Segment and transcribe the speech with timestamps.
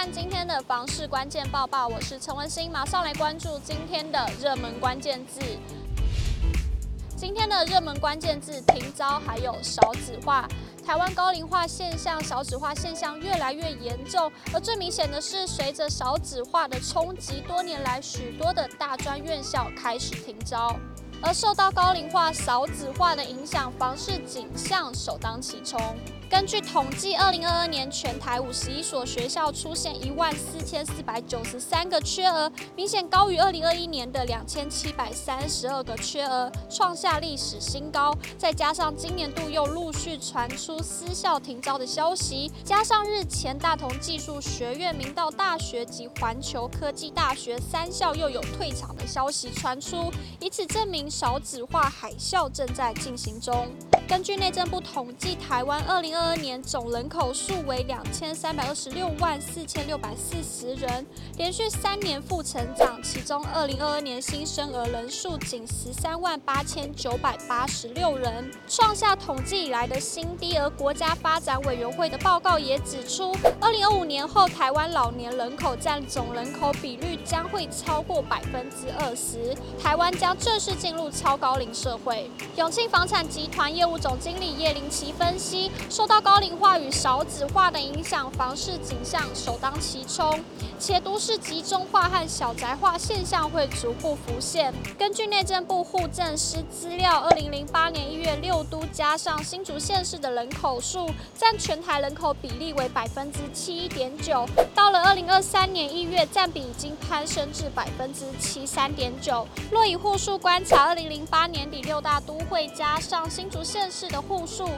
[0.00, 5.40] 看今天的房市关键报报，我是陈文心，马上来关注今天的热门关键字。
[7.16, 10.48] 今天的热门关键字：停招，还有少子化。
[10.86, 20.76] 台湾高龄化现象、少子化现象越来越严重，而最明显的是，随着少子化的冲击，多年来许多的大专院校开始停招。
[21.20, 25.76] 而受到高龄化、少子化的影响，房市景象首当其冲。
[26.30, 38.14] 根据统计，二零二二年全台五十一所学校出现一万四千四百九十三个缺额，明显高于二零二一年的两千七百三十二个缺额，创下历史新高。
[38.36, 53.66] 再加上今年度又陆续传出私校停招的消息，加上日前大同技术学院、明道大学及环球科技大学三校又有退场的消息传出，以此证明少子化海啸正在进行中。
[54.08, 62.98] 根据内政部统计，台湾二零二二年总人口数为两千三百二十六万四千六百四十人，连续三年负成长。
[63.02, 70.56] 其中，二零二二年新生儿人数仅十三万八千九百八十六人，创下统计以来的新低。
[70.56, 82.30] 而国家发展委员会的报告也指出，二零二五年后，台湾老年人口占总人口比率将会超过百分之二十，台湾将正式进入超高龄社会。
[82.56, 90.40] 永庆房产集团业务总经理叶林奇分析，受到高龄化与少子化的影响，房市景象首当其冲，
[90.78, 94.72] 且都市集中化和小宅化现象会逐步浮现。
[94.96, 109.46] 根据内政部户政司资料，二零零八年一月，六都加上新竹县市的人口数占全台人口比例为百分之七点九，到了二零二三年一月，占比已经攀升至百分之七三点九。
[109.72, 114.68] 若以户数观察，二零零八年底六大都会加上新竹县市的户数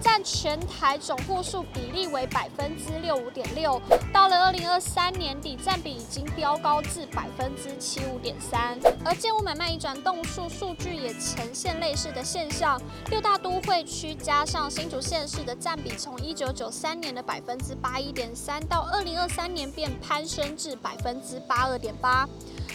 [0.00, 3.80] 占全台总户数比例为百分之六五点六，
[4.12, 8.78] 到了二零二三年底，占比已经飙高至百分之七五点三。
[9.04, 12.80] 而建物买卖移转动数数据也呈现类似的现象，
[13.10, 22.28] 六大都会区加上新竹县市的占比，从一九九三年的百分之八一点三，到二零二三年便攀升至百分之八二点八。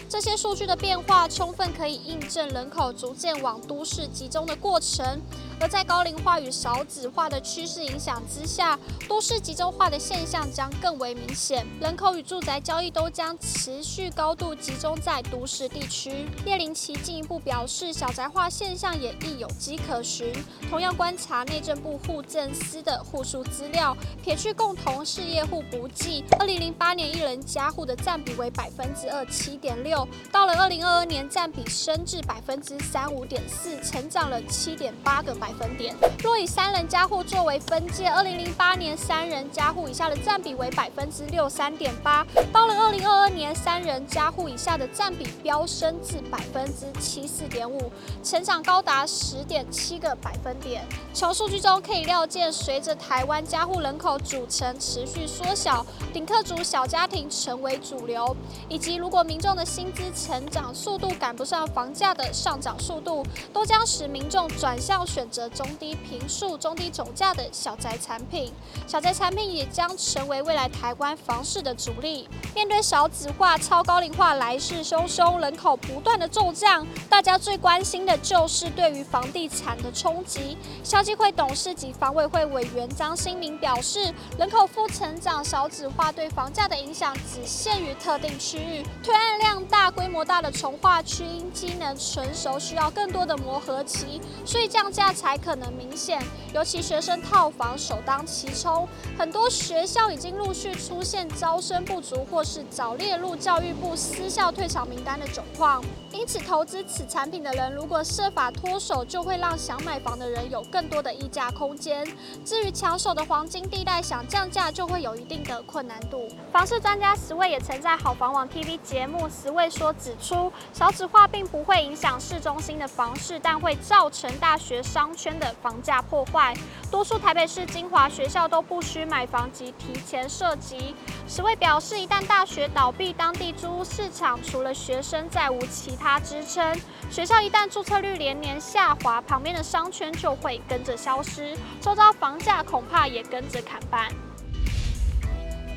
[0.08, 5.20] 这些数据的变化，充分可以印证人口逐渐往都市集中的过程。
[5.58, 8.78] 而在高龄化与少子化的趋势影响之下，
[9.08, 16.26] 都市集中化的现象将更为明显，人口与住宅交易都将持续高度集中在都市地区。
[16.44, 20.30] 叶林奇进一步表示，小宅化现象也亦有迹可循。
[20.68, 35.45] 同样观察内政部户政司的户数资料，撇去共同事业户不计，二零零八年一人家户的占比为百分之二七点六，到了二零二二年占比升至百分之三五点四，成长了七点八个百。
[35.46, 35.94] 百分点。
[36.24, 47.92] 若以三人加户作为分界，二零零八年三人加户以下的占比为百分之六三点八，到了二零二二年三人加户以下的占比飙升至百分之七四点五，
[48.24, 50.84] 成长高达十点七个百分点。
[51.14, 58.36] 从数据中可以料见，随着台湾加户人口组成持续缩小，顶客族小家庭成为主流，
[58.68, 68.50] 以及如果民众的薪资成长速度赶不上房价的上涨速度，都将使民众转向选则中低坪数、中低总价的小宅产品，
[68.86, 72.26] 小宅产品也将成为未来台湾房市的主力。
[72.54, 80.56] 面对少子化、超高龄化来势汹汹，人口不断的骤降，大家最关心的就是对于房地产的冲击。
[80.82, 98.86] 消基会董事及房委会委员张新明表示，人口负成长、少子化对房价的影响只限于特定区域，推案量大、规模大的从化区因机能成熟，需要更多的磨合期，所以降价才可能明显，尤其学生套房首当其冲，
[99.18, 105.82] 很多学校已经陆续出现招生不足或是早列入教育部私校退场名单的窘况。
[106.12, 112.06] 因此，投资此产品的人如果设法脱手，就会让想买房的人有更多的议价空间。
[112.44, 116.28] 至于抢手的黄金地带，想降价就会有一定的困难度。
[116.52, 126.54] 房市专家十位也曾在好房网 TV 节目《十位说》指出，少子化并不会影响市中心的房市，但会造成大学商圈的房价破坏，
[126.90, 130.94] 多数台北市精华学校都不需买房及提前设籍。
[131.28, 136.78] 石魏表示，一旦大学倒闭，当地租屋市场除了学生再无其他支撑。
[137.10, 144.08] 学校一旦注册率连年下滑，旁边的商圈就会跟着消失，周遭房价恐怕也跟着砍半。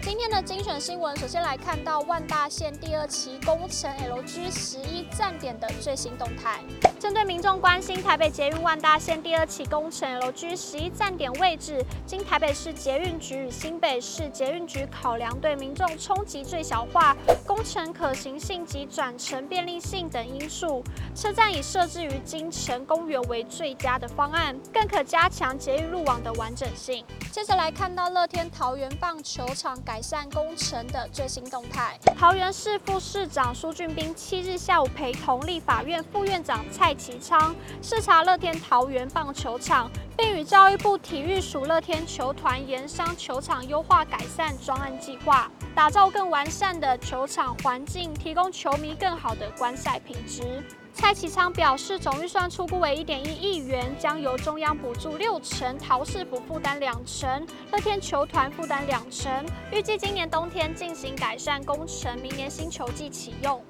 [0.02, 6.62] 今天的精选新闻，首先来看到万大线第二期工程 LG 十一站点的最新动态。
[6.98, 17.16] 针对民众关心台北捷运万大线第二期工程 LG 十一站点位置，经台北市捷运局与新北市捷运局考量，对民众冲击最小化、
[17.46, 20.82] 工程可行性及转乘便利性等因素，
[21.14, 27.06] 车站已设置于金城公园为最佳的方案，更可加强捷运路网的完整性。
[27.32, 32.00] 接着来看到乐天桃园棒球场改善工程的最新动态。
[32.16, 50.64] 桃园市副市长苏俊斌七日下午陪同立法院副院长蔡其昌视察乐天桃园棒球场，并与教育部体育署乐天球团研商球场优化改善专案计划，打造更完善的球场环境，提供球迷更好的观赛品质。
[51.00, 59.32] 蔡启昌表示，总预算初估为一点一亿元，将由中央补助六成，桃市府负担两成，乐天球团负担两成。
[59.72, 63.64] 预计今年冬天进行改善工程，明年新球季启用。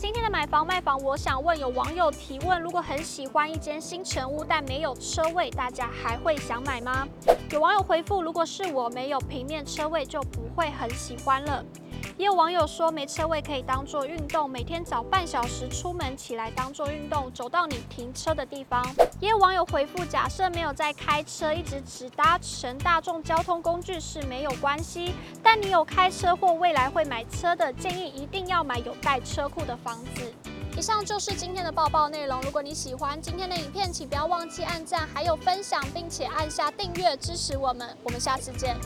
[0.00, 7.06] 今天的买房卖房，我想问有网友提问：如果很喜欢一间新城屋，但没有车位，大家还会想买吗？
[7.50, 11.62] 有网友回复：如果是我没有平面车位，就不会很喜欢了。
[12.16, 18.82] 也有网友说，没车位可以当做运动，每天早半小时出门起来当做运动，走到你停车的地方。
[19.20, 30.32] 也有网友回复，假设没有在开车，一直只搭乘大众交通工具是没有关系，但你有开车或未来会买车的，建议一定要买有带车库的房房子。
[30.78, 32.40] 以上就是今天的报报内容。
[32.42, 37.96] 如果你喜欢今天的影片，请不要忘记按赞，还有分享，并且按下订阅支持我们。
[38.04, 38.76] 我们下次见。